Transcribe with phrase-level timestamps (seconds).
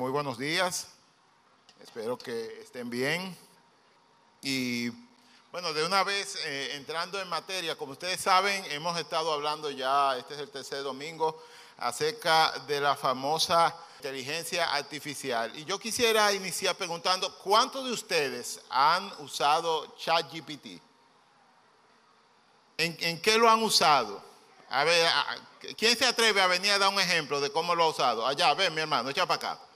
[0.00, 0.86] muy buenos días.
[1.82, 3.36] Espero que estén bien.
[4.40, 4.88] Y
[5.52, 10.16] bueno, de una vez eh, entrando en materia, como ustedes saben, hemos estado hablando ya,
[10.16, 11.44] este es el tercer domingo,
[11.76, 15.54] acerca de la famosa inteligencia artificial.
[15.54, 20.80] Y yo quisiera iniciar preguntando, ¿cuántos de ustedes han usado ChatGPT?
[22.78, 24.24] ¿En, ¿En qué lo han usado?
[24.70, 25.06] A ver,
[25.76, 28.26] ¿quién se atreve a venir a dar un ejemplo de cómo lo ha usado?
[28.26, 29.69] Allá, ven mi hermano, echa para acá.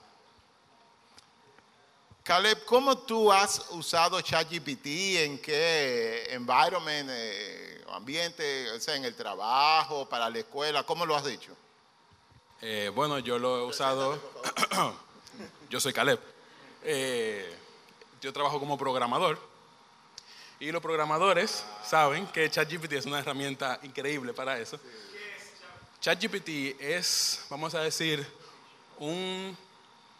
[2.25, 4.87] Caleb, ¿cómo tú has usado ChatGPT?
[5.21, 10.81] ¿En qué environment, eh, ambiente, o sea, en el trabajo, para la escuela?
[10.81, 11.55] ¿Cómo lo has dicho?
[12.63, 14.19] Eh, bueno, yo lo he usado.
[15.69, 16.19] yo soy Caleb.
[16.81, 17.55] Eh,
[18.19, 19.39] yo trabajo como programador.
[20.59, 24.79] Y los programadores saben que ChatGPT es una herramienta increíble para eso.
[26.01, 28.25] ChatGPT es, vamos a decir,
[28.97, 29.55] un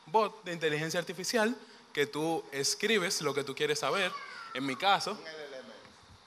[0.06, 1.58] bot de inteligencia artificial
[1.96, 4.12] que tú escribes lo que tú quieres saber.
[4.54, 5.18] En mi caso,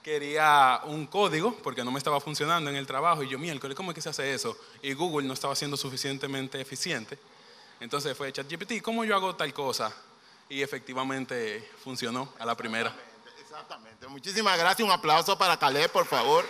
[0.03, 3.91] quería un código porque no me estaba funcionando en el trabajo y yo, miércoles, ¿cómo
[3.91, 4.57] es que se hace eso?
[4.81, 7.19] Y Google no estaba siendo suficientemente eficiente.
[7.81, 9.95] Entonces fue ChatGPT, ¿cómo yo hago tal cosa?
[10.49, 12.97] Y efectivamente funcionó a la primera.
[13.39, 14.09] Exactamente.
[14.09, 14.87] Muchísimas gracias.
[14.87, 16.47] Un aplauso para Caleb, por favor.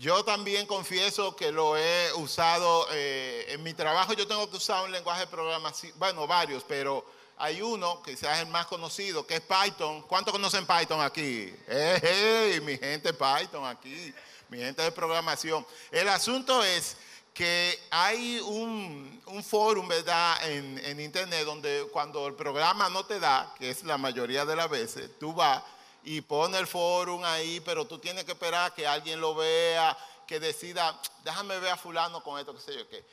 [0.00, 4.14] Yo también confieso que lo he usado eh, en mi trabajo.
[4.14, 7.04] Yo tengo que usar un lenguaje de programación, bueno, varios, pero
[7.36, 10.00] hay uno, quizás el más conocido, que es Python.
[10.04, 11.54] ¿Cuántos conocen Python aquí?
[11.68, 14.14] ¡Hey, mi gente Python aquí!
[14.48, 15.66] Mi gente de programación.
[15.90, 16.96] El asunto es
[17.34, 23.54] que hay un, un forum, ¿verdad?, en Internet donde cuando el programa no te da,
[23.58, 25.62] que es la mayoría de las veces, tú vas
[26.02, 30.40] y pone el forum ahí, pero tú tienes que esperar que alguien lo vea, que
[30.40, 33.04] decida, déjame ver a fulano con esto, qué sé yo qué.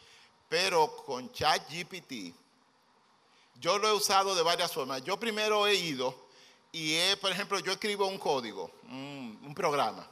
[0.47, 2.33] Pero con ChatGPT,
[3.59, 5.03] yo lo he usado de varias formas.
[5.03, 6.15] Yo primero he ido
[6.71, 10.07] y, he, por ejemplo, yo escribo un código, un, un programa,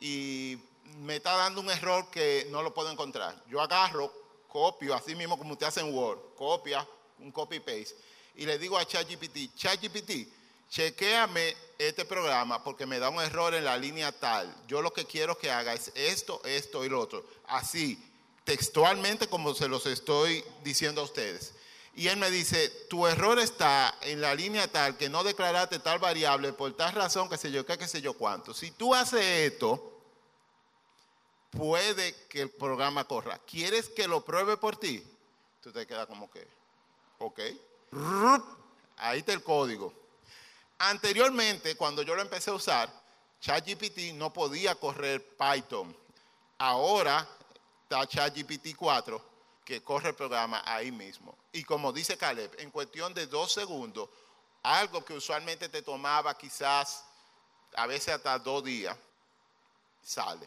[0.00, 0.58] y
[0.98, 3.42] me está dando un error que no lo puedo encontrar.
[3.48, 4.12] Yo agarro,
[4.48, 6.86] copio, así mismo como usted hace Word, copia,
[7.18, 7.96] un copy-paste,
[8.36, 10.28] y le digo a ChatGPT, ChatGPT,
[10.70, 14.54] chequéame este programa porque me da un error en la línea tal.
[14.66, 17.24] Yo lo que quiero que haga es esto, esto y lo otro.
[17.46, 18.02] Así,
[18.44, 21.54] textualmente como se los estoy diciendo a ustedes.
[21.96, 26.00] Y él me dice, tu error está en la línea tal que no declaraste tal
[26.00, 28.52] variable por tal razón, que sé yo, qué, qué sé yo cuánto.
[28.52, 29.92] Si tú haces esto,
[31.50, 33.38] puede que el programa corra.
[33.46, 35.04] ¿Quieres que lo pruebe por ti?
[35.62, 36.46] Tú te quedas como que,
[37.18, 37.40] ok.
[38.96, 39.92] Ahí está el código.
[40.86, 42.90] Anteriormente, cuando yo lo empecé a usar,
[43.40, 45.96] ChatGPT no podía correr Python.
[46.58, 47.26] Ahora
[47.84, 49.34] está ChatGPT 4
[49.64, 51.38] que corre el programa ahí mismo.
[51.52, 54.10] Y como dice Caleb, en cuestión de dos segundos,
[54.62, 57.04] algo que usualmente te tomaba quizás
[57.76, 58.94] a veces hasta dos días,
[60.02, 60.46] sale.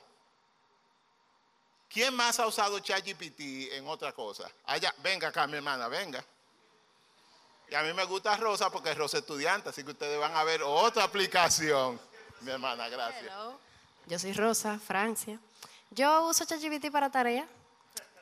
[1.90, 4.52] ¿Quién más ha usado ChatGPT en otra cosa?
[4.66, 6.24] Allá, venga acá, mi hermana, venga.
[7.70, 10.44] Y a mí me gusta Rosa porque es Rosa estudiante, así que ustedes van a
[10.44, 12.00] ver otra aplicación.
[12.42, 13.24] Mi hermana, gracias.
[13.24, 13.60] Hello.
[14.06, 15.38] Yo soy Rosa, Francia.
[15.92, 17.46] Yo uso ChatGPT para tarea.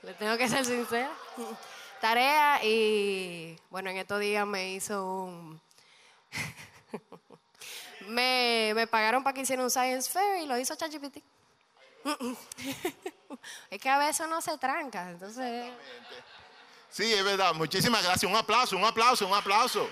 [0.01, 1.11] Le tengo que ser sincera.
[2.01, 5.61] Tarea y bueno, en estos días me hizo un...
[8.07, 11.17] me, me pagaron para que hiciera un Science Fair y lo hizo ChatGPT.
[13.69, 15.71] es que a veces uno se tranca, entonces...
[16.95, 17.53] Sí, es verdad.
[17.53, 18.31] Muchísimas gracias.
[18.31, 19.83] Un aplauso, un aplauso, un aplauso.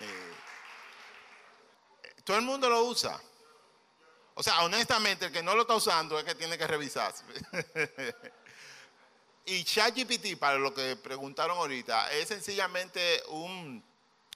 [0.00, 0.34] Eh,
[2.24, 3.18] todo el mundo lo usa.
[4.34, 7.24] O sea, honestamente, el que no lo está usando es que tiene que revisarse.
[9.46, 13.82] y ChatGPT, para lo que preguntaron ahorita, es sencillamente un,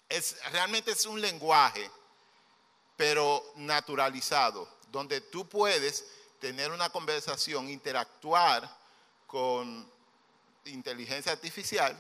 [0.08, 1.91] es, realmente es un lenguaje,
[2.97, 6.06] pero naturalizado, donde tú puedes
[6.41, 8.74] tener una conversación, interactuar
[9.27, 9.92] con
[10.66, 11.97] inteligencia artificial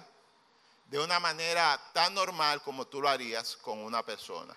[0.86, 4.54] de una manera tan normal como tú lo harías con una persona.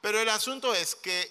[0.00, 1.30] Pero el asunto es que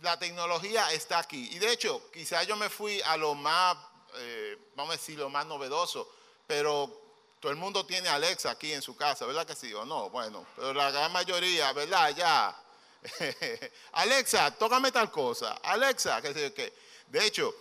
[0.00, 1.48] la tecnología está aquí.
[1.52, 3.76] Y de hecho, quizás yo me fui a lo más,
[4.16, 6.12] eh, vamos a decir, lo más novedoso,
[6.46, 7.00] pero
[7.38, 10.10] todo el mundo tiene Alexa aquí en su casa, ¿verdad que sí o no?
[10.10, 12.14] Bueno, pero la gran mayoría, ¿verdad?
[12.16, 12.60] Ya.
[13.92, 15.60] Alexa, tócame tal cosa.
[15.62, 16.72] Alexa, qué sé yo qué.
[17.06, 17.54] De hecho,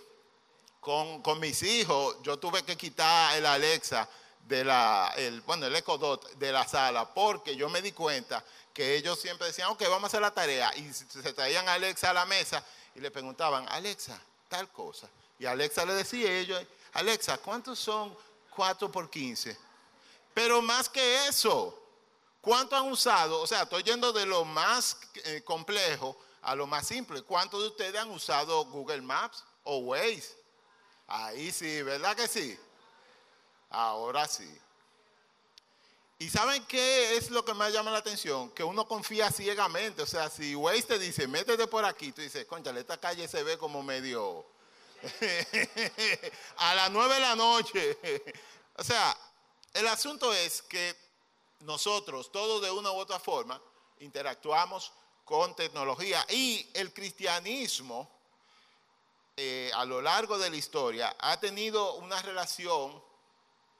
[0.81, 4.09] con, mis hijos, yo tuve que quitar el Alexa
[4.47, 8.43] de la, el, bueno, el Dot de la sala, porque yo me di cuenta
[8.73, 12.09] que ellos siempre decían, ok, vamos a hacer la tarea, y se traían a Alexa
[12.09, 14.19] a la mesa y le preguntaban, Alexa,
[14.49, 15.07] tal cosa.
[15.37, 18.17] Y Alexa le decía a ellos, Alexa, ¿cuántos son
[18.55, 19.55] 4 por 15?
[20.33, 21.79] Pero más que eso,
[22.41, 23.39] ¿cuánto han usado?
[23.39, 27.21] O sea, estoy yendo de lo más eh, complejo a lo más simple.
[27.21, 30.40] ¿Cuántos de ustedes han usado Google Maps o Waze?
[31.13, 32.57] Ahí sí, ¿verdad que sí?
[33.69, 34.49] Ahora sí.
[36.19, 38.49] ¿Y saben qué es lo que más llama la atención?
[38.51, 40.03] Que uno confía ciegamente.
[40.03, 43.43] O sea, si Waze te dice, métete por aquí, tú dices, conchale, esta calle se
[43.43, 44.45] ve como medio...
[46.57, 47.97] a las nueve de la noche.
[48.77, 49.17] o sea,
[49.73, 50.95] el asunto es que
[51.59, 53.61] nosotros, todos de una u otra forma,
[53.99, 54.93] interactuamos
[55.25, 58.20] con tecnología y el cristianismo
[59.37, 63.01] eh, a lo largo de la historia ha tenido una relación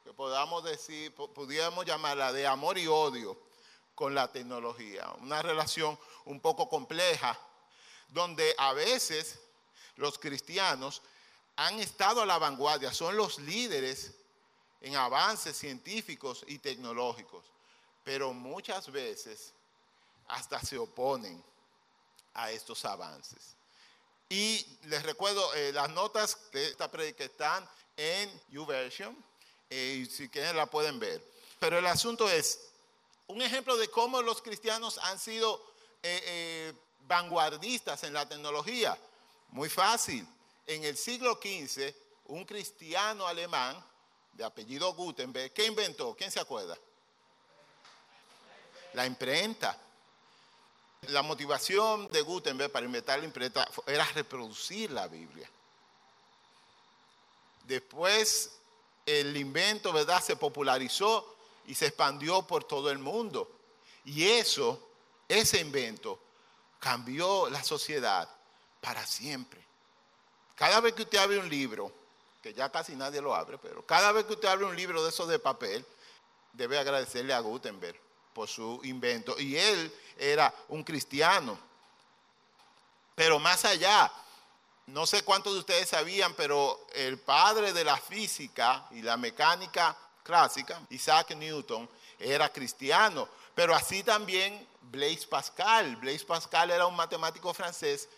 [0.04, 3.38] que podamos decir, pudiéramos llamarla de amor y odio
[3.94, 5.12] con la tecnología.
[5.20, 7.38] Una relación un poco compleja,
[8.10, 9.40] donde a veces
[9.96, 11.02] los cristianos
[11.56, 14.16] han estado a la vanguardia, son los líderes
[14.82, 17.46] en avances científicos y tecnológicos,
[18.04, 19.54] pero muchas veces
[20.28, 21.44] hasta se oponen
[22.34, 23.56] a estos avances.
[24.32, 27.68] Y les recuerdo, eh, las notas de esta predica están
[27.98, 29.14] en YouVersion,
[29.70, 31.22] y si quieren la pueden ver.
[31.60, 32.62] Pero el asunto es
[33.28, 35.62] un ejemplo de cómo los cristianos han sido
[36.02, 36.74] eh, eh,
[37.08, 38.98] vanguardistas en la tecnología.
[39.50, 40.26] Muy fácil.
[40.66, 41.94] En el siglo XV,
[42.28, 43.84] un cristiano alemán
[44.32, 46.16] de apellido Gutenberg, ¿qué inventó?
[46.16, 46.78] ¿Quién se acuerda?
[48.94, 49.78] La imprenta.
[51.08, 55.50] La motivación de Gutenberg para inventar la imprenta era reproducir la Biblia.
[57.66, 58.52] Después
[59.06, 60.22] el invento, ¿verdad?
[60.22, 63.50] Se popularizó y se expandió por todo el mundo.
[64.06, 64.80] Y eso,
[65.28, 66.20] ese invento,
[66.80, 68.30] cambió la sociedad
[68.80, 69.60] para siempre.
[70.56, 71.92] Cada vez que usted abre un libro,
[72.44, 75.10] que ya casi nadie lo abre, pero cada vez que usted abre un libro de
[75.10, 75.84] esos de papel,
[76.54, 78.00] debe agradecerle a Gutenberg
[78.34, 79.40] por su invento.
[79.40, 81.58] Y él era un cristiano.
[83.16, 84.12] Pero más allá,
[84.88, 89.96] no sé cuántos de ustedes sabían, pero el padre de la física y la mecánica
[90.24, 91.90] clásica, Isaac Newton,
[92.20, 93.28] era cristiano.
[93.54, 95.96] Pero así también Blaise Pascal.
[95.98, 98.10] Blaise Pascal era un matemático francés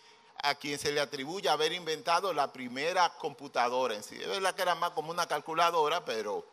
[0.42, 4.16] a quien se le atribuye haber inventado la primera computadora en sí.
[4.20, 6.44] Es verdad que era más como una calculadora, pero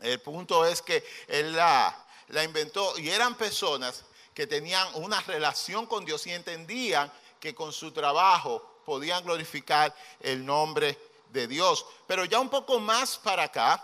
[0.00, 4.04] el punto es que él la, la inventó y eran personas
[4.34, 10.44] que tenían una relación con Dios y entendían que con su trabajo podían glorificar el
[10.44, 10.98] nombre
[11.30, 11.86] de Dios.
[12.06, 13.82] Pero ya un poco más para acá,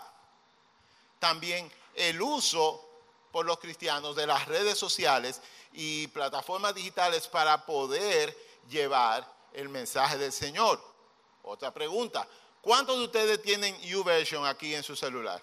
[1.19, 2.83] también el uso
[3.31, 5.41] por los cristianos de las redes sociales
[5.73, 8.35] y plataformas digitales para poder
[8.69, 10.83] llevar el mensaje del Señor.
[11.43, 12.27] Otra pregunta,
[12.61, 15.41] ¿cuántos de ustedes tienen YouVersion aquí en su celular?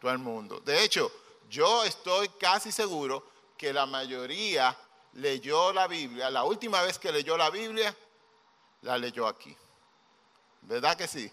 [0.00, 0.60] Todo el mundo.
[0.60, 1.10] De hecho,
[1.50, 3.26] yo estoy casi seguro
[3.58, 4.74] que la mayoría
[5.14, 7.94] leyó la Biblia, la última vez que leyó la Biblia
[8.82, 9.54] la leyó aquí.
[10.62, 11.30] ¿Verdad que sí?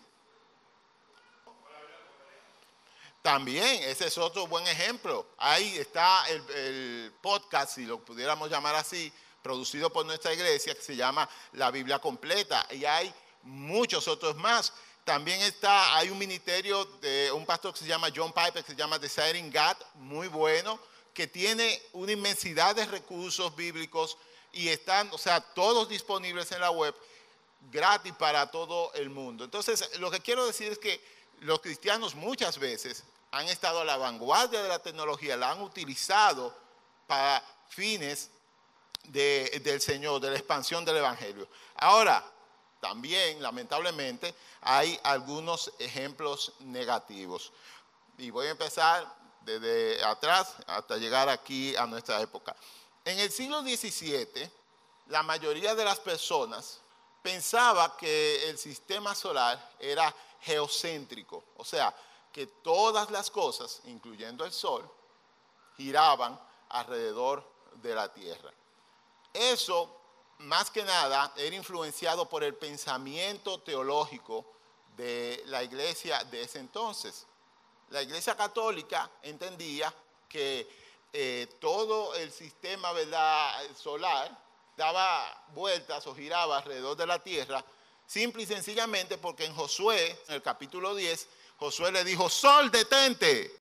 [3.22, 5.28] También, ese es otro buen ejemplo.
[5.38, 9.12] Ahí está el, podcast, si lo pudiéramos llamar así,
[9.44, 12.66] producido por nuestra iglesia, que se llama La Biblia Completa.
[12.72, 14.74] Y hay muchos otros más.
[15.08, 18.76] También está, hay un ministerio de un pastor que se llama John Piper, que se
[18.76, 20.78] llama Desiring God, muy bueno,
[21.14, 24.18] que tiene una inmensidad de recursos bíblicos
[24.52, 26.94] y están, o sea, todos disponibles en la web
[27.72, 29.46] gratis para todo el mundo.
[29.46, 31.02] Entonces, lo que quiero decir es que
[31.40, 36.54] los cristianos muchas veces han estado a la vanguardia de la tecnología, la han utilizado
[37.08, 38.30] para fines
[39.06, 41.48] del Señor, de la expansión del Evangelio.
[41.78, 42.30] Ahora,
[42.80, 47.52] también, lamentablemente, hay algunos ejemplos negativos.
[48.18, 49.08] Y voy a empezar
[49.42, 52.56] desde atrás hasta llegar aquí a nuestra época.
[53.06, 54.52] En el siglo XVII,
[55.08, 56.80] la mayoría de las personas
[57.22, 61.96] pensaba que el sistema solar era geocéntrico, o sea,
[62.32, 64.90] que todas las cosas, incluyendo el Sol,
[65.76, 67.44] giraban alrededor
[67.76, 68.52] de la Tierra.
[69.34, 69.90] Eso,
[70.40, 74.46] más que nada, era influenciado por el pensamiento teológico
[74.96, 77.26] de la iglesia de ese entonces.
[77.90, 79.94] La iglesia católica entendía
[80.28, 80.68] que
[81.14, 83.64] eh, todo el sistema ¿verdad?
[83.76, 84.38] solar
[84.76, 87.64] daba vueltas o giraba alrededor de la tierra,
[88.06, 91.28] simple y sencillamente porque en Josué, en el capítulo 10,
[91.58, 93.52] Josué le dijo, sol, detente.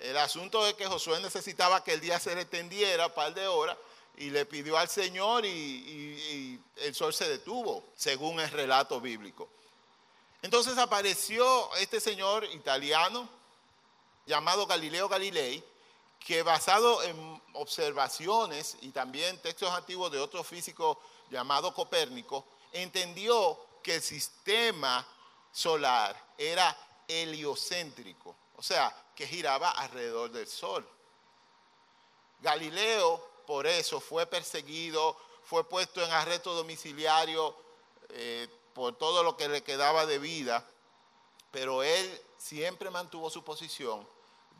[0.00, 3.76] El asunto es que Josué necesitaba que el día se extendiera un par de horas
[4.16, 9.48] y le pidió al Señor y, el sol se detuvo, según el relato bíblico.
[10.42, 13.28] Entonces apareció este señor italiano
[14.26, 15.64] llamado Galileo Galilei,
[16.18, 23.96] que basado en observaciones y también textos antiguos de otro físico llamado Copérnico, entendió que
[23.96, 25.06] el sistema
[25.52, 30.86] solar era heliocéntrico, o sea, que giraba alrededor del Sol.
[32.40, 37.54] Galileo, por eso, fue perseguido, fue puesto en arresto domiciliario
[38.10, 40.66] eh, por todo lo que le quedaba de vida,
[41.50, 44.08] pero él siempre mantuvo su posición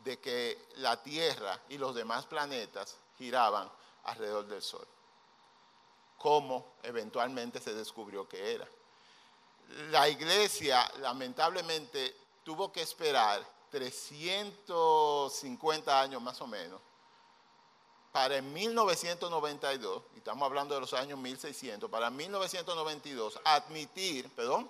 [0.03, 3.71] de que la Tierra y los demás planetas giraban
[4.03, 4.85] alrededor del Sol,
[6.17, 8.67] como eventualmente se descubrió que era.
[9.89, 16.79] La iglesia, lamentablemente, tuvo que esperar 350 años más o menos
[18.15, 24.69] para en 1992, y estamos hablando de los años 1600, para 1992 admitir, perdón,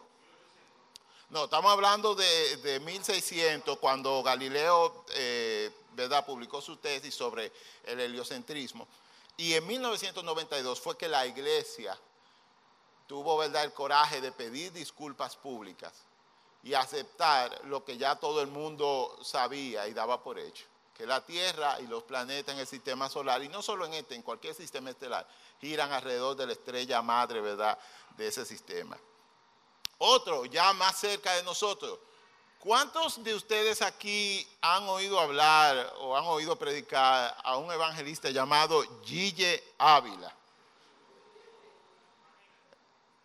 [1.30, 6.26] no, estamos hablando de, 1600, cuando Galileo eh, ¿verdad?
[6.26, 7.52] publicó su tesis sobre
[7.84, 8.88] el heliocentrismo,
[9.38, 11.96] y en 1992 fue que la iglesia
[13.06, 13.64] tuvo ¿verdad?
[13.64, 15.94] el coraje de pedir disculpas públicas
[16.64, 21.24] y aceptar lo que ya todo el mundo sabía y daba por hecho que la
[21.26, 24.56] Tierra y los planetas en el sistema solar, y no solo en este, en cualquier
[24.56, 25.28] sistema estelar,
[25.60, 27.78] giran alrededor de la estrella madre, ¿verdad?,
[28.18, 28.98] de ese sistema.
[29.98, 32.00] Otro, ya más cerca de nosotros.
[32.60, 38.84] ¿Cuántos de ustedes aquí han oído hablar o han oído predicar a un evangelista llamado
[39.04, 40.34] Gille Ávila?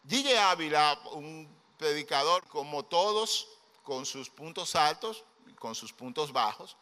[0.06, 1.48] Gille Ávila, un
[1.78, 3.48] predicador como todos,
[3.82, 5.24] con sus puntos altos
[5.60, 6.74] con sus puntos bajos,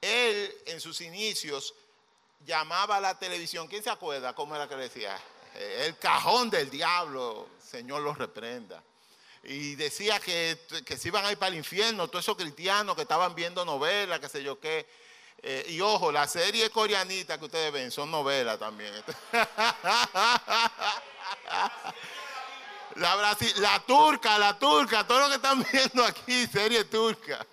[0.00, 1.74] él en sus inicios
[2.44, 5.18] llamaba a la televisión, ¿quién se acuerda cómo era que decía?
[5.54, 8.82] Eh, el cajón del diablo, Señor los reprenda.
[9.44, 13.02] Y decía que, que se iban a ir para el infierno, todos esos cristianos que
[13.02, 14.86] estaban viendo novelas, qué sé yo qué.
[15.42, 18.92] Eh, y ojo, la serie coreanita que ustedes ven son novelas también.
[22.96, 27.46] La, la turca, la turca, todo lo que están viendo aquí, serie turca.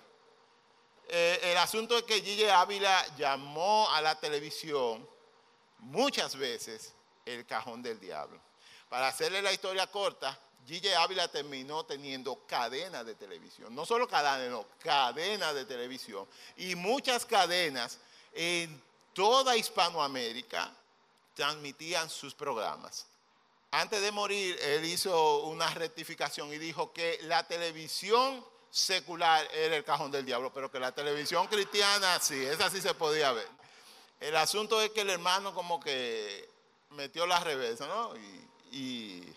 [1.08, 5.06] Eh, el asunto es que Gille Ávila llamó a la televisión
[5.78, 6.94] muchas veces
[7.24, 8.40] el cajón del diablo.
[8.88, 13.74] Para hacerle la historia corta, Gille Ávila terminó teniendo cadenas de televisión.
[13.74, 16.26] No solo cadenas, no, cadenas de televisión.
[16.56, 17.98] Y muchas cadenas
[18.32, 18.82] en
[19.12, 20.74] toda Hispanoamérica
[21.34, 23.06] transmitían sus programas.
[23.70, 28.44] Antes de morir, él hizo una rectificación y dijo que la televisión
[28.74, 32.92] secular era el cajón del diablo, pero que la televisión cristiana sí, esa sí se
[32.92, 33.46] podía ver.
[34.18, 36.48] El asunto es que el hermano como que
[36.90, 38.16] metió la reversa, ¿no?
[38.72, 39.32] Y,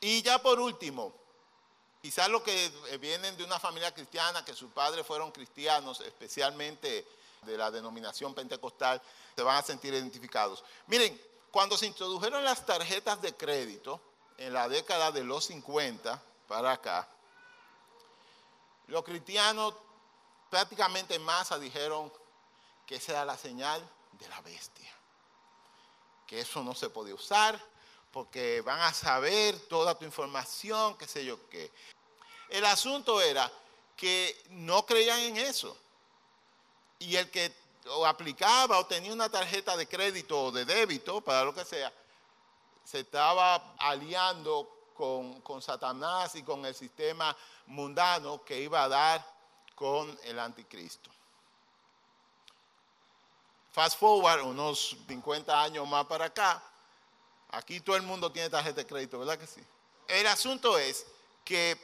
[0.00, 1.14] y, ya por último,
[2.02, 7.06] quizás los que vienen de una familia cristiana, que sus padres fueron cristianos, especialmente
[7.42, 9.00] de la denominación pentecostal,
[9.36, 10.64] se van a sentir identificados.
[10.88, 11.20] Miren,
[11.52, 14.00] cuando se introdujeron las tarjetas de crédito
[14.36, 17.08] en la década de los 50 para acá,
[18.86, 19.74] los cristianos
[20.50, 22.12] prácticamente en masa dijeron
[22.86, 24.90] que esa era la señal de la bestia,
[26.26, 27.60] que eso no se podía usar
[28.16, 31.70] porque van a saber toda tu información, qué sé yo qué.
[32.48, 33.52] El asunto era
[33.94, 35.76] que no creían en eso.
[36.98, 37.52] Y el que
[38.06, 41.92] aplicaba o tenía una tarjeta de crédito o de débito, para lo que sea,
[42.84, 47.36] se estaba aliando con, Satanás y con el sistema
[47.66, 49.36] mundano que iba a dar
[49.74, 51.10] con el anticristo.
[53.72, 56.62] Fast forward unos 50 años más para acá,
[57.50, 59.60] aquí todo el mundo tiene tarjeta de crédito, ¿verdad que sí?
[60.08, 61.06] El asunto es
[61.44, 61.78] que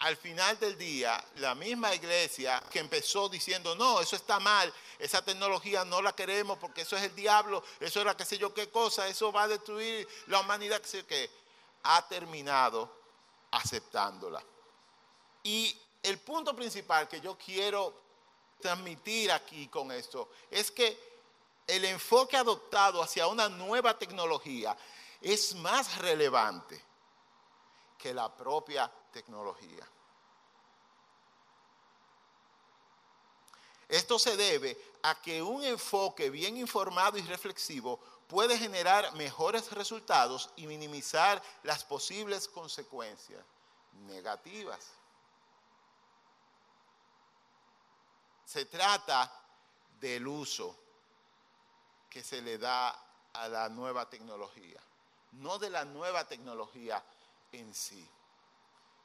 [0.00, 5.24] al final del día, la misma iglesia que empezó diciendo, no, eso está mal, esa
[5.24, 8.68] tecnología no la queremos porque eso es el diablo, eso era qué sé yo qué
[8.70, 11.30] cosa, eso va a destruir la humanidad, qué sé qué
[11.82, 12.90] ha terminado
[13.50, 14.42] aceptándola.
[15.42, 17.94] Y el punto principal que yo quiero
[18.60, 21.08] transmitir aquí con esto es que
[21.66, 24.76] el enfoque adoptado hacia una nueva tecnología
[25.20, 26.82] es más relevante
[27.98, 29.86] que la propia tecnología.
[33.88, 40.50] Esto se debe a que un enfoque bien informado y reflexivo puede generar mejores resultados
[40.56, 43.42] y minimizar las posibles consecuencias
[44.06, 44.86] negativas.
[48.44, 49.32] Se trata
[50.00, 50.76] del uso
[52.08, 52.96] que se le da
[53.32, 54.80] a la nueva tecnología,
[55.32, 57.02] no de la nueva tecnología
[57.52, 58.08] en sí.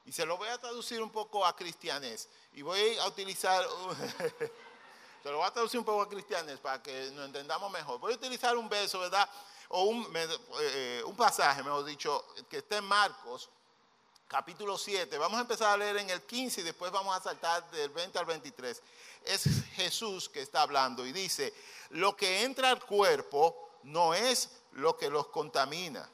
[0.05, 2.27] Y se lo voy a traducir un poco a cristianés.
[2.53, 3.65] Y voy a utilizar,
[5.23, 7.97] se lo voy a traducir un poco a cristianés para que nos entendamos mejor.
[7.97, 9.27] Voy a utilizar un verso, ¿verdad?
[9.69, 10.05] O un,
[10.59, 13.49] eh, un pasaje, mejor dicho, que está en Marcos,
[14.27, 15.17] capítulo 7.
[15.17, 18.19] Vamos a empezar a leer en el 15 y después vamos a saltar del 20
[18.19, 18.83] al 23.
[19.23, 19.43] Es
[19.75, 21.53] Jesús que está hablando y dice,
[21.91, 26.09] lo que entra al cuerpo no es lo que los contamina.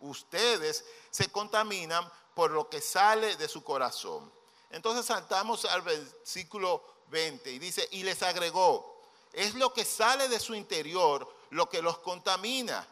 [0.00, 4.30] Ustedes se contaminan por lo que sale de su corazón.
[4.68, 9.02] Entonces saltamos al versículo 20 y dice, y les agregó,
[9.32, 12.86] es lo que sale de su interior lo que los contamina,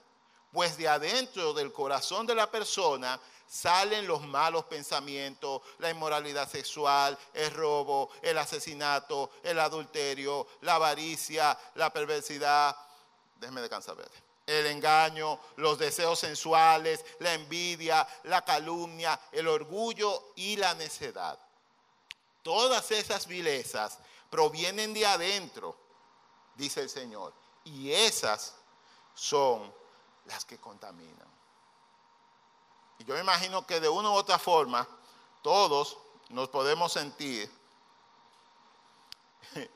[0.53, 7.17] pues de adentro del corazón de la persona salen los malos pensamientos, la inmoralidad sexual,
[7.33, 12.77] el robo, el asesinato, el adulterio, la avaricia, la perversidad.
[13.37, 13.97] Déjeme descansar,
[14.47, 21.39] el engaño, los deseos sensuales, la envidia, la calumnia, el orgullo y la necedad.
[22.43, 23.99] Todas esas vilezas
[24.31, 25.77] provienen de adentro,
[26.55, 27.33] dice el Señor,
[27.65, 28.55] y esas
[29.15, 29.73] son
[30.27, 31.29] las que contaminan.
[32.99, 34.87] Y yo me imagino que de una u otra forma
[35.43, 35.97] todos
[36.31, 37.51] nos podemos sentir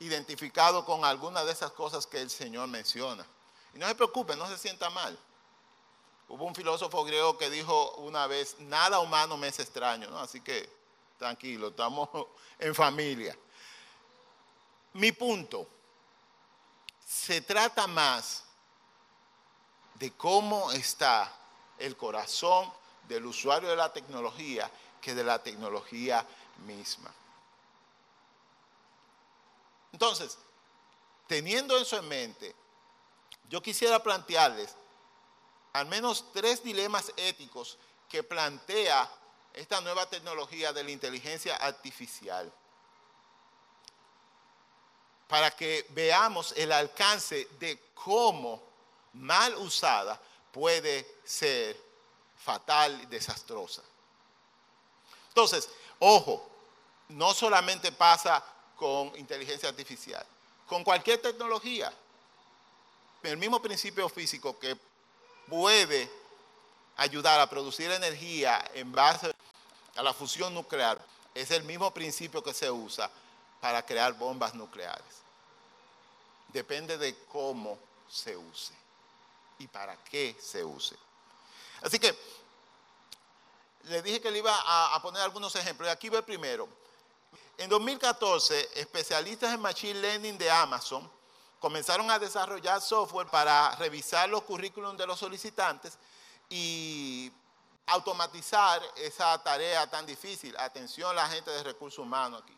[0.00, 3.26] identificados con alguna de esas cosas que el Señor menciona.
[3.74, 5.18] Y no se preocupe, no se sienta mal.
[6.28, 10.18] Hubo un filósofo griego que dijo una vez, nada humano me es extraño, ¿no?
[10.18, 10.81] Así que
[11.22, 12.08] tranquilo, estamos
[12.58, 13.38] en familia.
[14.94, 15.68] Mi punto,
[17.06, 18.42] se trata más
[19.94, 21.32] de cómo está
[21.78, 22.72] el corazón
[23.06, 24.68] del usuario de la tecnología
[25.00, 26.26] que de la tecnología
[26.66, 27.12] misma.
[29.92, 30.36] Entonces,
[31.28, 32.56] teniendo eso en mente,
[33.48, 34.74] yo quisiera plantearles
[35.72, 39.08] al menos tres dilemas éticos que plantea
[39.54, 42.52] esta nueva tecnología de la inteligencia artificial
[45.28, 48.62] para que veamos el alcance de cómo
[49.14, 51.76] mal usada puede ser
[52.36, 53.82] fatal y desastrosa.
[55.28, 56.48] Entonces, ojo,
[57.08, 58.44] no solamente pasa
[58.76, 60.26] con inteligencia artificial,
[60.66, 61.92] con cualquier tecnología
[63.22, 64.76] el mismo principio físico que
[65.48, 66.10] puede
[66.96, 69.34] ayudar a producir energía en base
[69.96, 70.98] a la fusión nuclear,
[71.34, 73.10] es el mismo principio que se usa
[73.60, 75.22] para crear bombas nucleares.
[76.48, 77.78] Depende de cómo
[78.10, 78.74] se use
[79.58, 80.96] y para qué se use.
[81.82, 82.14] Así que
[83.84, 84.54] le dije que le iba
[84.94, 85.88] a, poner algunos ejemplos.
[85.88, 86.68] Y aquí va el primero.
[87.58, 91.10] En 2014, especialistas en Machine Learning de Amazon
[91.58, 95.96] comenzaron a desarrollar software para revisar los currículums de los solicitantes
[96.54, 97.32] y
[97.86, 100.54] automatizar esa tarea tan difícil.
[100.58, 102.54] Atención la gente de recursos humanos aquí.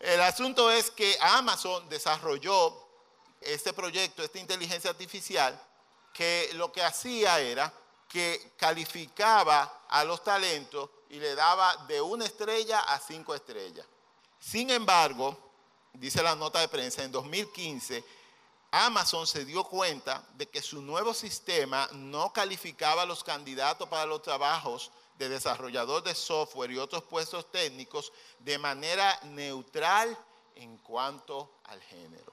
[0.00, 2.74] El asunto es que Amazon desarrolló
[3.42, 5.60] este proyecto, esta inteligencia artificial,
[6.14, 7.70] que lo que hacía era
[8.08, 13.86] que calificaba a los talentos y le daba de una estrella a cinco estrellas.
[14.38, 15.36] Sin embargo,
[15.92, 18.02] dice la nota de prensa, en 2015
[18.76, 24.04] Amazon se dio cuenta de que su nuevo sistema no calificaba a los candidatos para
[24.04, 30.18] los trabajos de desarrollador de software y otros puestos técnicos de manera neutral
[30.56, 32.32] en cuanto al género.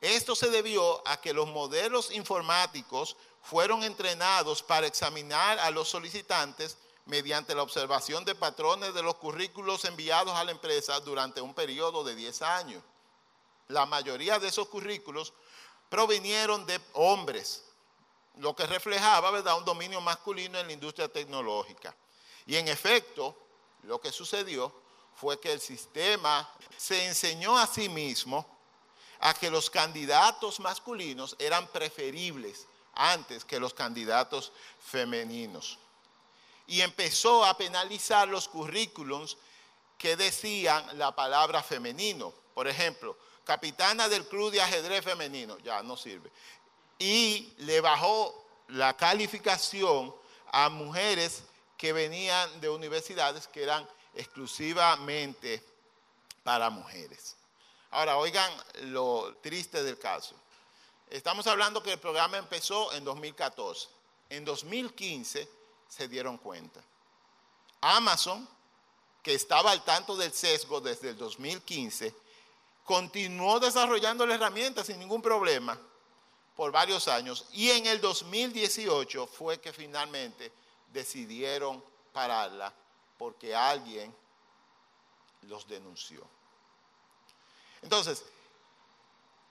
[0.00, 6.78] Esto se debió a que los modelos informáticos fueron entrenados para examinar a los solicitantes
[7.04, 12.04] mediante la observación de patrones de los currículos enviados a la empresa durante un periodo
[12.04, 12.84] de 10 años
[13.68, 15.32] la mayoría de esos currículos
[15.88, 17.64] provinieron de hombres,
[18.36, 19.58] lo que reflejaba ¿verdad?
[19.58, 21.94] un dominio masculino en la industria tecnológica.
[22.46, 23.36] Y en efecto,
[23.82, 24.72] lo que sucedió
[25.14, 28.46] fue que el sistema se enseñó a sí mismo
[29.20, 35.78] a que los candidatos masculinos eran preferibles antes que los candidatos femeninos.
[36.66, 39.36] Y empezó a penalizar los currículums
[39.96, 42.32] que decían la palabra femenino.
[42.54, 46.30] Por ejemplo, capitana del club de ajedrez femenino, ya no sirve.
[46.98, 50.12] Y le bajó la calificación
[50.50, 51.44] a mujeres
[51.78, 55.62] que venían de universidades que eran exclusivamente
[56.42, 57.36] para mujeres.
[57.92, 58.50] Ahora, oigan
[58.86, 60.34] lo triste del caso.
[61.08, 63.88] Estamos hablando que el programa empezó en 2014.
[64.28, 65.48] En 2015
[65.88, 66.82] se dieron cuenta.
[67.80, 68.48] Amazon,
[69.22, 72.12] que estaba al tanto del sesgo desde el 2015,
[72.86, 75.78] continuó desarrollando la herramienta sin ningún problema
[76.54, 80.50] por varios años y en el 2018 fue que finalmente
[80.92, 82.72] decidieron pararla
[83.18, 84.14] porque alguien
[85.42, 86.26] los denunció.
[87.82, 88.24] Entonces,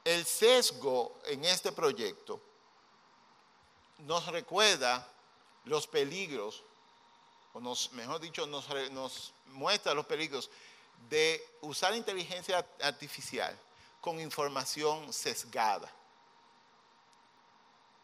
[0.03, 2.41] el sesgo en este proyecto
[3.99, 5.07] nos recuerda
[5.65, 6.63] los peligros,
[7.53, 10.49] o nos, mejor dicho, nos, nos muestra los peligros
[11.09, 13.57] de usar inteligencia artificial
[14.01, 15.91] con información sesgada.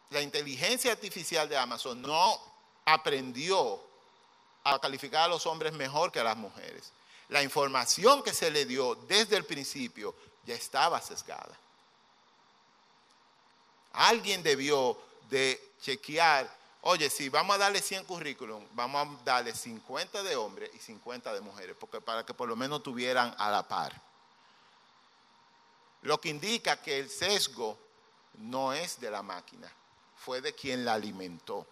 [0.10, 2.40] La inteligencia artificial de Amazon no
[2.86, 3.82] aprendió
[4.64, 6.92] a calificar a los hombres mejor que a las mujeres.
[7.30, 10.14] La información que se le dio desde el principio
[10.46, 11.58] ya estaba sesgada.
[13.94, 14.98] Alguien debió
[15.30, 16.50] de chequear,
[16.82, 21.34] oye, si vamos a darle 100 currículum, vamos a darle 50 de hombres y 50
[21.34, 24.00] de mujeres, porque para que por lo menos tuvieran a la par.
[26.02, 27.78] Lo que indica que el sesgo
[28.36, 29.72] no es de la máquina,
[30.18, 31.66] fue de quien la alimentó.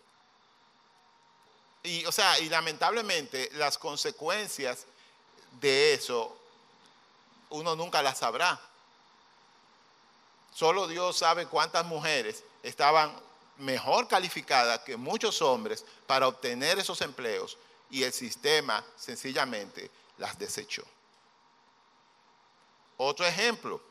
[1.82, 4.86] Y, o sea, y lamentablemente las consecuencias
[5.60, 6.38] de eso
[7.50, 8.60] uno nunca las sabrá.
[10.54, 13.16] Solo Dios sabe cuántas mujeres estaban
[13.60, 17.58] mejor calificadas que muchos hombres para obtener esos empleos
[17.90, 20.84] y el sistema sencillamente las desechó.
[22.98, 23.82] Otro ejemplo,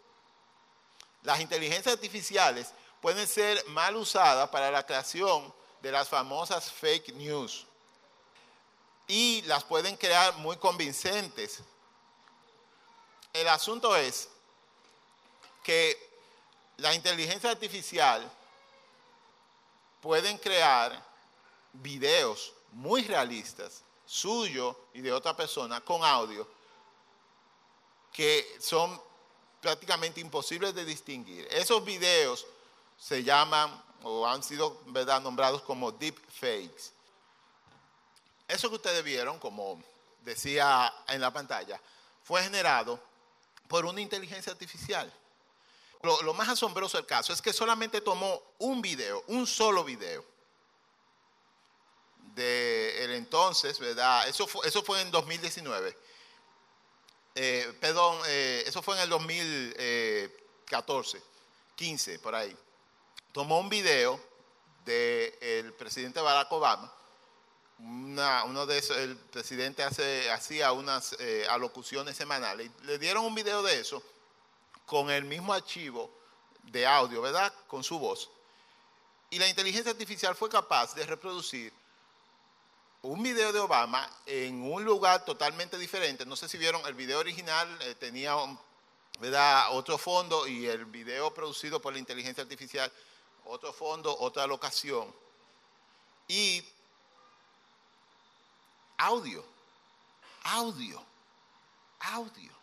[1.23, 7.67] las inteligencias artificiales pueden ser mal usadas para la creación de las famosas fake news
[9.07, 11.61] y las pueden crear muy convincentes.
[13.33, 14.29] El asunto es
[15.63, 16.09] que
[16.77, 18.31] la inteligencia artificial
[20.01, 21.05] pueden crear
[21.73, 26.49] videos muy realistas, suyo y de otra persona, con audio,
[28.13, 29.01] que son
[29.61, 31.47] prácticamente imposibles de distinguir.
[31.51, 32.47] Esos videos
[32.99, 34.81] se llaman o han sido
[35.23, 36.93] nombrados como deep fakes.
[38.47, 39.83] Eso que ustedes vieron, como
[40.23, 41.81] decía en la pantalla,
[42.23, 42.99] fue generado
[43.67, 45.13] por una inteligencia artificial.
[46.03, 50.25] Lo, más asombroso del caso es que solamente tomó un video, un solo video
[52.35, 54.29] de el entonces, ¿verdad?
[54.29, 55.97] Eso fue, eso fue en 2019.
[57.35, 61.21] Eh, perdón, eh, eso fue en el 2014,
[61.75, 62.57] 15, por ahí.
[63.33, 64.21] Tomó un video
[64.85, 66.95] del presidente Barack Obama
[67.79, 72.71] uno de esos, el presidente hace, hacía unas eh, alocuciones semanales.
[72.83, 74.03] Le dieron un video de eso
[74.89, 76.11] con el mismo archivo
[76.63, 77.53] de audio, ¿verdad?
[77.67, 78.31] Con su voz.
[79.29, 81.71] Y la inteligencia artificial fue capaz de reproducir
[83.03, 86.25] un video de Obama en un lugar totalmente diferente.
[86.25, 88.35] No sé si vieron el video original, eh, tenía
[89.21, 89.77] ¿verdad?
[89.77, 92.91] otro fondo y el video producido por la inteligencia artificial,
[93.45, 95.15] otro fondo, otra locación.
[96.29, 96.65] Y
[98.97, 99.45] audio,
[100.45, 101.05] audio,
[102.01, 102.58] audio.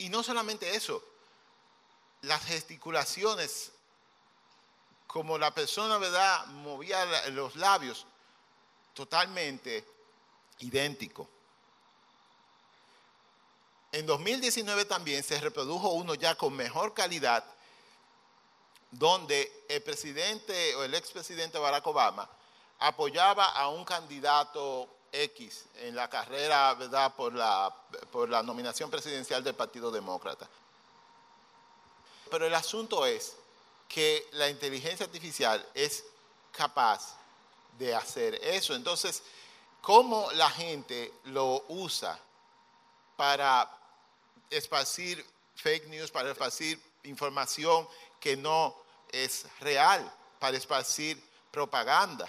[0.00, 1.04] Y no solamente eso,
[2.22, 3.70] las gesticulaciones,
[5.06, 8.06] como la persona, ¿verdad?, movía los labios,
[8.94, 9.86] totalmente
[10.60, 11.28] idéntico.
[13.92, 17.44] En 2019 también se reprodujo uno ya con mejor calidad,
[18.90, 22.26] donde el presidente o el expresidente Barack Obama
[22.78, 27.74] apoyaba a un candidato X en la carrera, ¿verdad?, por la,
[28.10, 30.48] por la nominación presidencial del Partido Demócrata.
[32.30, 33.36] Pero el asunto es
[33.88, 36.04] que la inteligencia artificial es
[36.52, 37.16] capaz
[37.76, 38.74] de hacer eso.
[38.74, 39.22] Entonces,
[39.80, 42.18] ¿cómo la gente lo usa
[43.16, 43.68] para
[44.48, 47.88] esparcir fake news, para esparcir información
[48.20, 48.76] que no
[49.10, 51.20] es real, para esparcir
[51.50, 52.28] propaganda?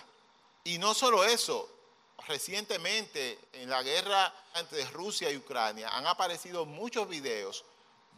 [0.63, 1.69] Y no solo eso,
[2.27, 7.63] recientemente en la guerra entre Rusia y Ucrania han aparecido muchos videos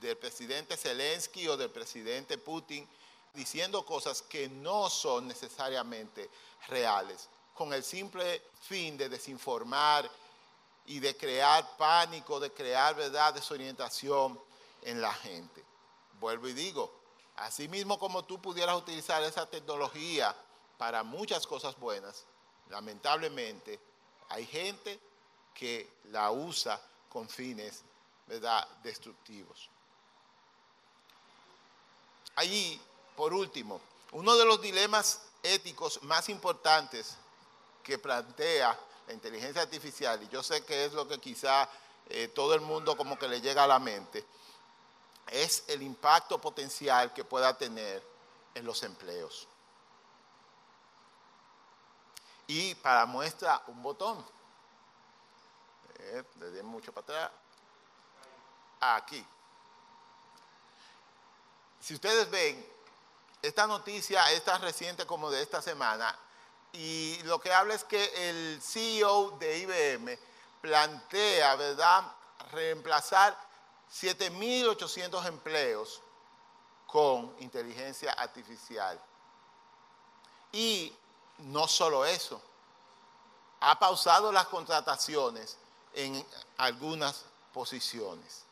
[0.01, 2.87] del presidente Zelensky o del presidente Putin
[3.33, 6.29] diciendo cosas que no son necesariamente
[6.67, 10.09] reales, con el simple fin de desinformar
[10.85, 14.39] y de crear pánico, de crear verdad, desorientación
[14.81, 15.63] en la gente.
[16.19, 16.93] Vuelvo y digo,
[17.37, 20.35] así mismo como tú pudieras utilizar esa tecnología
[20.77, 22.25] para muchas cosas buenas,
[22.69, 23.79] lamentablemente,
[24.33, 24.99] hay gente
[25.53, 27.83] que la usa con fines
[28.25, 28.67] ¿verdad?
[28.81, 29.69] destructivos.
[32.35, 32.81] Allí,
[33.15, 33.79] por último,
[34.11, 37.15] uno de los dilemas éticos más importantes
[37.83, 41.69] que plantea la inteligencia artificial, y yo sé que es lo que quizá
[42.09, 44.25] eh, todo el mundo como que le llega a la mente,
[45.27, 48.01] es el impacto potencial que pueda tener
[48.55, 49.47] en los empleos.
[52.55, 54.23] Y para muestra, un botón.
[55.97, 57.31] Eh, le di mucho para atrás.
[58.79, 59.25] Aquí.
[61.79, 62.63] Si ustedes ven,
[63.41, 66.15] esta noticia es tan reciente como de esta semana.
[66.73, 70.19] Y lo que habla es que el CEO de IBM
[70.61, 72.03] plantea, ¿verdad?,
[72.51, 73.35] reemplazar
[73.91, 76.03] 7.800 empleos
[76.85, 79.01] con inteligencia artificial.
[80.51, 80.95] Y
[81.43, 82.41] no solo eso,
[83.59, 85.57] ha pausado las contrataciones
[85.93, 86.25] en
[86.57, 88.43] algunas posiciones.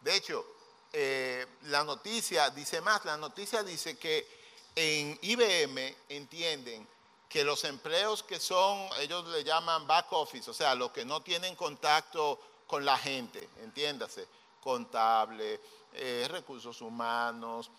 [0.00, 0.44] De hecho,
[0.92, 4.44] eh, la noticia dice más, la noticia dice que
[4.76, 6.86] en IBM entienden
[7.28, 11.20] que los empleos que son, ellos le llaman back office, o sea, los que no
[11.22, 14.28] tienen contacto con la gente, entiéndase,
[14.62, 15.60] contable,
[15.94, 17.70] eh, recursos humanos,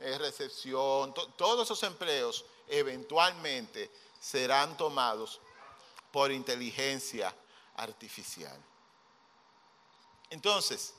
[0.00, 5.40] eh, recepción, todos esos empleos eventualmente serán tomados
[6.12, 7.34] por inteligencia
[7.76, 8.56] artificial.
[10.30, 10.94] Entonces,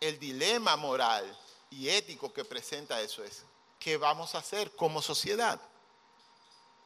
[0.00, 1.38] el dilema moral
[1.70, 3.44] y ético que presenta eso es,
[3.78, 5.60] ¿qué vamos a hacer como sociedad?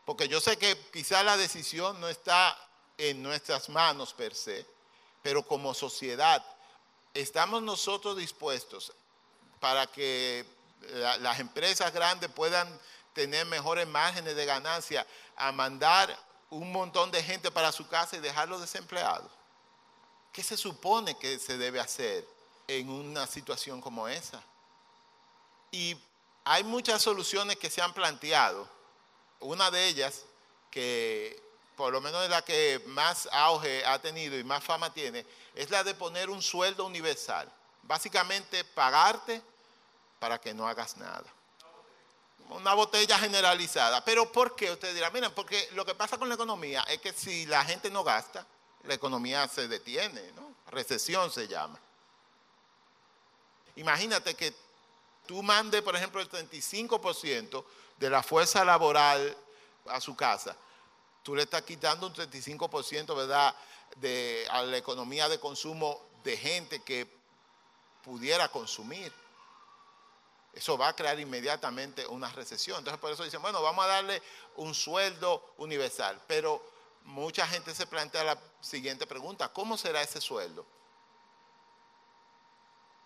[0.04, 2.56] Porque yo sé que quizá la decisión no está
[2.98, 4.66] en nuestras manos per se,
[5.22, 6.44] pero como sociedad
[7.14, 8.92] estamos nosotros dispuestos
[9.60, 10.44] para que
[11.20, 12.68] las empresas grandes puedan
[13.12, 16.16] tener mejores márgenes de ganancia a mandar
[16.50, 19.30] un montón de gente para su casa y dejarlos desempleados.
[20.32, 22.26] ¿Qué se supone que se debe hacer
[22.66, 24.42] en una situación como esa?
[25.70, 25.96] Y
[26.44, 28.68] hay muchas soluciones que se han planteado.
[29.40, 30.22] Una de ellas,
[30.70, 31.40] que
[31.76, 35.70] por lo menos es la que más auge ha tenido y más fama tiene, es
[35.70, 37.50] la de poner un sueldo universal.
[37.82, 39.42] Básicamente pagarte
[40.18, 41.24] para que no hagas nada.
[42.50, 44.04] Una botella generalizada.
[44.04, 44.70] Pero ¿por qué?
[44.70, 47.90] Ustedes dirán, miren, porque lo que pasa con la economía es que si la gente
[47.90, 48.46] no gasta,
[48.84, 50.54] la economía se detiene, ¿no?
[50.70, 51.78] Recesión se llama.
[53.76, 54.54] Imagínate que
[55.26, 57.64] tú mandes, por ejemplo, el 35%
[57.98, 59.36] de la fuerza laboral
[59.86, 60.56] a su casa.
[61.22, 63.54] Tú le estás quitando un 35%, ¿verdad?,
[63.96, 67.06] de, a la economía de consumo de gente que
[68.02, 69.12] pudiera consumir.
[70.54, 72.78] Eso va a crear inmediatamente una recesión.
[72.78, 74.22] Entonces por eso dicen, bueno, vamos a darle
[74.56, 76.20] un sueldo universal.
[76.26, 76.64] Pero
[77.04, 80.64] mucha gente se plantea la siguiente pregunta, ¿cómo será ese sueldo?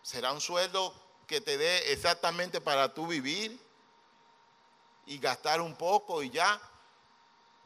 [0.03, 0.95] ¿Será un sueldo
[1.27, 3.59] que te dé exactamente para tú vivir
[5.07, 6.61] y gastar un poco y ya?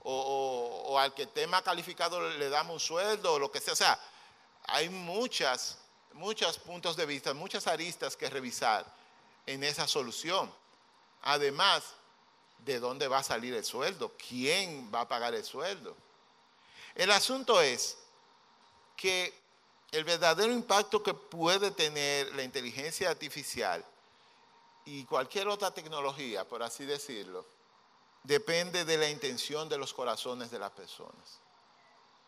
[0.05, 3.73] o, al que esté más calificado le damos un sueldo o lo que sea.
[3.73, 3.99] O sea,
[4.64, 5.79] hay muchas,
[6.12, 8.85] muchos puntos de vista, muchas aristas que revisar
[9.46, 10.52] en esa solución.
[11.22, 11.85] Además,
[12.64, 14.12] ¿de dónde va a salir el sueldo?
[14.28, 15.96] ¿Quién va a pagar el sueldo?
[16.94, 17.96] El asunto es
[18.96, 19.33] que
[19.90, 23.85] el verdadero impacto que puede tener la inteligencia artificial
[24.85, 27.44] y cualquier otra tecnología, por así decirlo,
[28.22, 31.40] depende de la intención de los corazones de las personas.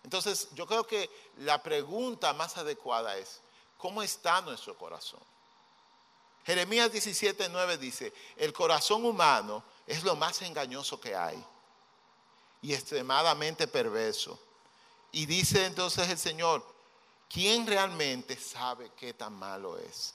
[0.02, 3.40] Entonces, yo creo que la pregunta más adecuada es,
[3.78, 5.20] ¿cómo está nuestro corazón?
[6.44, 11.42] Jeremías 17:9 dice, el corazón humano es lo más engañoso que hay
[12.60, 14.38] y extremadamente perverso.
[15.12, 16.64] Y dice entonces el Señor,
[17.28, 20.14] ¿quién realmente sabe qué tan malo es?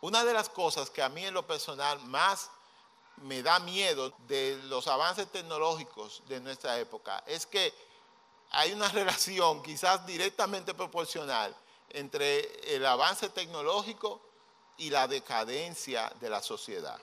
[0.00, 2.50] Una de las cosas que a mí en lo personal más
[3.16, 7.74] me da miedo de los avances tecnológicos de nuestra época es que
[8.50, 11.54] hay una relación quizás directamente proporcional
[11.90, 14.29] entre el avance tecnológico
[14.80, 16.98] y la decadencia de la sociedad.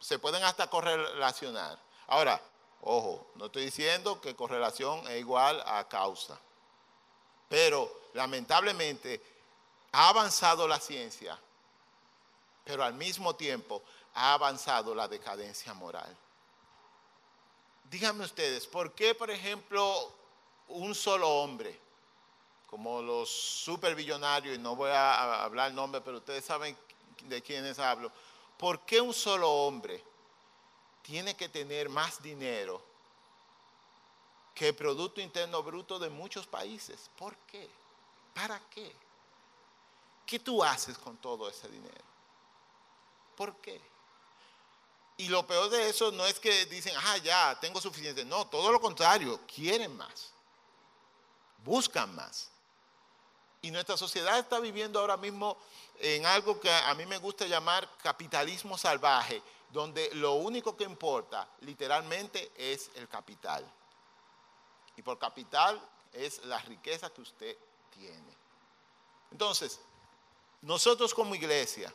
[0.00, 1.78] Se pueden hasta correlacionar.
[2.08, 2.40] Ahora,
[2.80, 6.36] ojo, no estoy diciendo que correlación es igual a causa,
[7.48, 9.22] pero lamentablemente
[9.92, 11.38] ha avanzado la ciencia,
[12.64, 13.80] pero al mismo tiempo
[14.14, 16.16] ha avanzado la decadencia moral.
[17.84, 20.12] Díganme ustedes, ¿por qué, por ejemplo,
[20.66, 21.78] un solo hombre,
[22.72, 26.74] como los superbillonarios, y no voy a hablar el nombre, pero ustedes saben
[27.24, 28.10] de quiénes hablo,
[28.56, 30.02] ¿por qué un solo hombre
[31.02, 32.82] tiene que tener más dinero
[34.54, 37.10] que el Producto Interno Bruto de muchos países?
[37.18, 37.68] ¿Por qué?
[38.32, 38.90] ¿Para qué?
[40.24, 42.04] ¿Qué tú haces con todo ese dinero?
[43.36, 43.78] ¿Por qué?
[45.18, 48.24] Y lo peor de eso no es que dicen, ah, ya, tengo suficiente.
[48.24, 50.32] No, todo lo contrario, quieren más.
[51.62, 52.48] Buscan más.
[53.62, 55.56] Y nuestra sociedad está viviendo ahora mismo
[56.00, 61.48] en algo que a mí me gusta llamar capitalismo salvaje, donde lo único que importa
[61.60, 63.64] literalmente es el capital.
[64.96, 65.80] Y por capital
[66.12, 67.56] es la riqueza que usted
[67.90, 68.36] tiene.
[69.30, 69.80] Entonces,
[70.60, 71.94] nosotros como iglesia,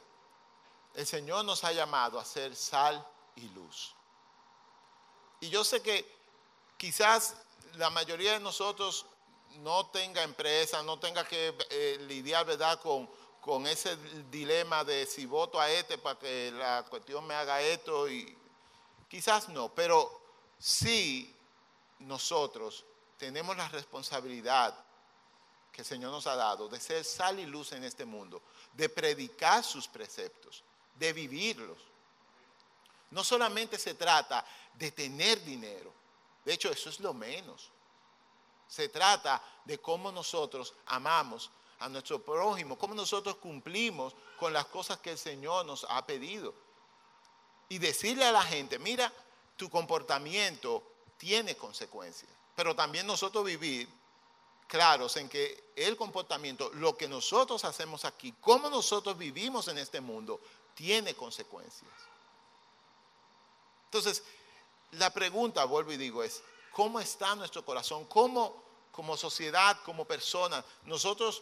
[0.96, 3.94] el Señor nos ha llamado a ser sal y luz.
[5.42, 6.10] Y yo sé que
[6.78, 7.36] quizás
[7.74, 9.06] la mayoría de nosotros
[9.56, 13.10] no tenga empresa, no tenga que eh, lidiar, ¿verdad?, con,
[13.42, 13.96] con ese
[14.30, 18.38] dilema de si voto a este para que la cuestión me haga esto y
[19.08, 20.22] quizás no, pero
[20.60, 21.34] sí
[22.00, 22.86] nosotros
[23.18, 24.78] tenemos la responsabilidad
[25.72, 28.42] que el Señor nos ha dado de ser sal y luz en este mundo,
[28.74, 30.64] de predicar sus preceptos,
[30.96, 31.78] de vivirlos.
[33.12, 35.94] No solamente se trata de tener dinero,
[36.44, 37.72] de hecho eso es lo menos.
[38.68, 41.50] Se trata de cómo nosotros amamos
[41.80, 46.54] a nuestro prójimo, cómo nosotros cumplimos con las cosas que el Señor nos ha pedido.
[47.70, 49.12] Y decirle a la gente, mira,
[49.56, 50.84] tu comportamiento
[51.18, 53.90] tiene consecuencias, pero también nosotros vivir
[54.68, 60.02] claros en que el comportamiento, lo que nosotros hacemos aquí, cómo nosotros vivimos en este
[60.02, 60.40] mundo,
[60.76, 61.90] tiene consecuencias.
[63.86, 64.24] Entonces,
[64.92, 66.44] la pregunta, vuelvo y digo, es,
[66.78, 68.06] ¿cómo está nuestro corazón?
[68.06, 71.42] ¿Cómo como sociedad, como persona, nosotros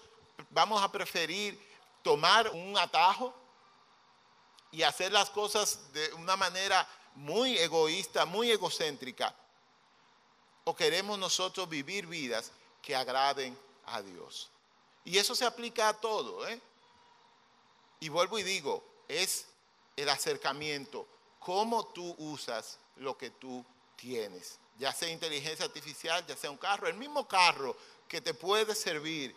[0.50, 1.60] vamos a preferir
[2.02, 3.34] tomar un atajo
[4.71, 9.36] y hacer las cosas de una manera muy egoísta, muy egocéntrica?
[10.63, 14.50] ¿O queremos nosotros vivir vidas que agraden a Dios?
[15.04, 16.48] Y eso se aplica a todo.
[16.48, 16.62] ¿eh?
[18.00, 19.48] Y vuelvo y digo, es
[19.98, 21.06] el acercamiento,
[21.39, 23.65] cómo tú usas lo que tú
[23.98, 27.76] tienes, ya sea inteligencia artificial, ya sea un carro, el mismo carro
[28.08, 29.36] que te puede servir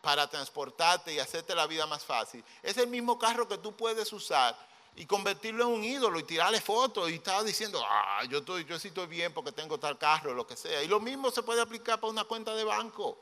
[0.00, 2.44] para transportarte y hacerte la vida más fácil.
[2.62, 4.56] Es el mismo carro que tú puedes usar
[4.96, 8.88] y convertirlo en un ídolo y tirarle fotos y estar diciendo, ah, yo, estoy, sí
[8.88, 10.82] estoy bien porque tengo tal carro, lo que sea.
[10.82, 13.16] Y lo mismo se puede aplicar para una cuenta de banco,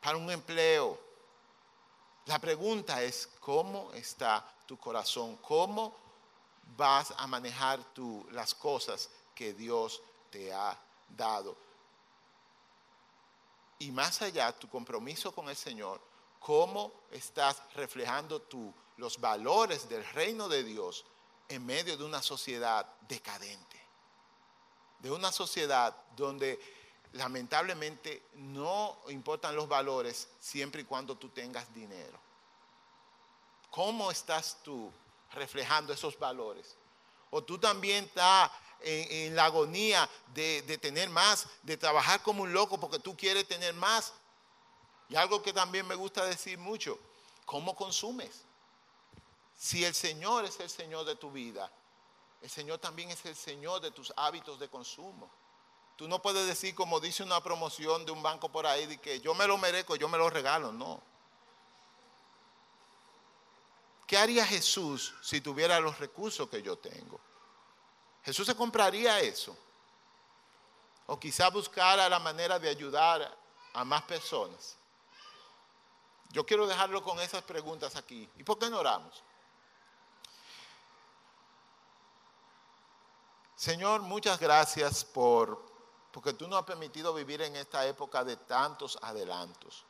[0.00, 0.98] para un empleo.
[2.26, 5.36] La pregunta es, ¿cómo está tu corazón?
[5.38, 5.96] ¿Cómo
[6.76, 10.78] vas a manejar tú las cosas que Dios te ha
[11.16, 11.56] dado?
[13.78, 16.00] Y más allá, tu compromiso con el Señor
[16.40, 21.04] cómo estás reflejando tú los valores del reino de Dios
[21.48, 23.80] en medio de una sociedad decadente,
[24.98, 26.58] de una sociedad donde
[27.12, 32.18] lamentablemente no importan los valores siempre y cuando tú tengas dinero.
[33.70, 34.92] ¿Cómo estás tú
[35.32, 36.76] reflejando esos valores?
[37.30, 38.50] O tú también estás
[38.82, 43.46] en, la agonía de, de tener más, de trabajar como un loco porque tú quieres
[43.46, 44.12] tener más
[45.10, 46.98] y algo que también me gusta decir mucho,
[47.44, 48.42] ¿cómo consumes?
[49.58, 51.70] Si el Señor es el Señor de tu vida,
[52.40, 55.28] el Señor también es el Señor de tus hábitos de consumo.
[55.96, 59.20] Tú no puedes decir como dice una promoción de un banco por ahí, de que
[59.20, 61.02] yo me lo merezco, yo me lo regalo, no.
[64.06, 67.20] ¿Qué haría Jesús si tuviera los recursos que yo tengo?
[68.24, 69.56] Jesús se compraría eso.
[71.06, 73.36] O quizá buscara la manera de ayudar
[73.72, 74.76] a más personas.
[76.30, 78.28] Yo quiero dejarlo con esas preguntas aquí.
[78.36, 79.22] ¿Y por qué no oramos?
[83.56, 85.70] Señor, muchas gracias por
[86.10, 89.84] porque tú nos has permitido vivir en esta época de tantos adelantos.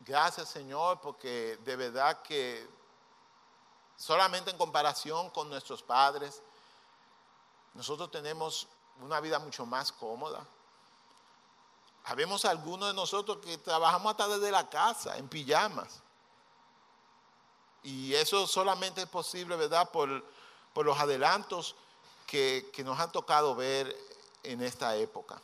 [0.00, 2.68] Gracias, Señor, porque de verdad que
[3.96, 6.42] solamente en comparación con nuestros padres,
[7.74, 8.68] nosotros tenemos
[9.00, 10.46] una vida mucho más cómoda.
[12.04, 16.02] Habemos algunos de nosotros que trabajamos hasta desde la casa, en pijamas.
[17.82, 19.90] Y eso solamente es posible, ¿verdad?
[19.90, 20.24] Por,
[20.74, 21.76] los adelantos
[22.26, 23.94] que, que nos han tocado ver
[24.42, 25.40] en esta época.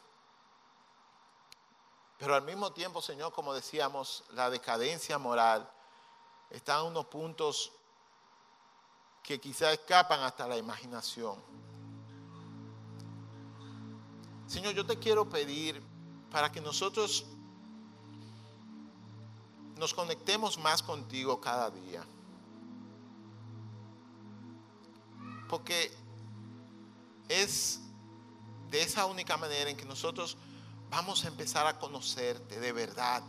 [2.19, 5.71] Pero al mismo tiempo, Señor, como decíamos, la decadencia moral
[6.49, 7.73] está en unos puntos
[9.23, 11.43] que quizá escapan hasta la imaginación.
[14.47, 15.83] Señor, yo te quiero pedir
[16.31, 17.27] para que nosotros
[19.77, 22.05] nos conectemos más contigo cada día.
[25.49, 25.93] Porque
[27.29, 27.81] es
[28.71, 30.37] de esa única manera en que nosotros
[30.91, 33.23] vamos a empezar a conocerte de verdad.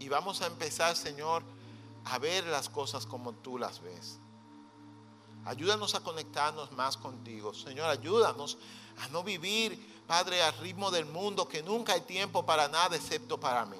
[0.00, 1.42] Y vamos a empezar, Señor,
[2.04, 4.18] a ver las cosas como tú las ves.
[5.48, 7.54] Ayúdanos a conectarnos más contigo.
[7.54, 8.58] Señor, ayúdanos
[8.98, 13.40] a no vivir, Padre, al ritmo del mundo, que nunca hay tiempo para nada excepto
[13.40, 13.78] para mí.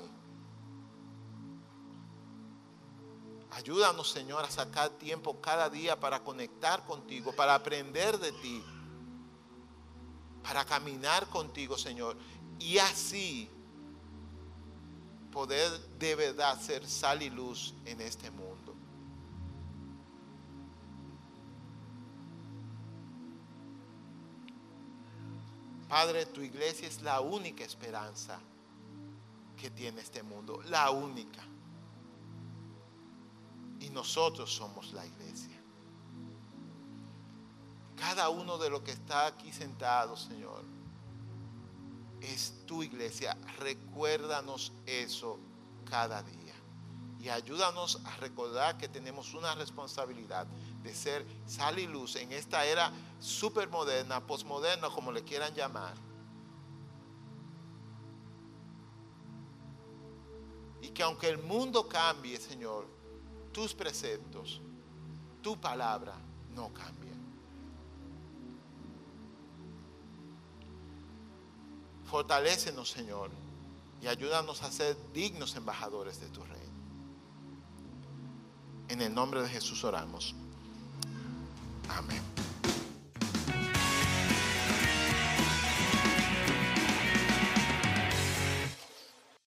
[3.50, 8.64] Ayúdanos, Señor, a sacar tiempo cada día para conectar contigo, para aprender de ti,
[10.42, 12.16] para caminar contigo, Señor.
[12.58, 13.50] Y así
[15.30, 18.47] poder de verdad ser sal y luz en este mundo.
[25.88, 28.38] Padre, tu iglesia es la única esperanza
[29.56, 31.42] que tiene este mundo, la única.
[33.80, 35.56] Y nosotros somos la iglesia.
[37.96, 40.62] Cada uno de los que está aquí sentado, Señor,
[42.20, 43.36] es tu iglesia.
[43.58, 45.38] Recuérdanos eso
[45.88, 46.54] cada día.
[47.20, 50.46] Y ayúdanos a recordar que tenemos una responsabilidad
[50.82, 55.94] de ser sal y luz en esta era supermoderna, posmoderna, como le quieran llamar.
[60.80, 62.86] Y que aunque el mundo cambie, Señor,
[63.52, 64.60] tus preceptos,
[65.42, 66.14] tu palabra
[66.54, 67.12] no cambia.
[72.04, 73.30] Fortalécenos, Señor,
[74.00, 76.58] y ayúdanos a ser dignos embajadores de tu reino.
[78.88, 80.34] En el nombre de Jesús oramos.
[81.88, 82.47] Amén.